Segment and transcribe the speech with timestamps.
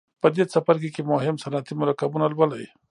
[0.21, 2.65] په دې څپرکي کې مهم صنعتي مرکبونه لولئ.